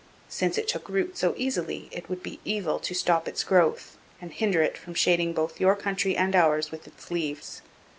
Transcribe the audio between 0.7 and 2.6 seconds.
root so easily it would be